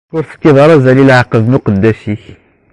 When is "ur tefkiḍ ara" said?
0.15-0.73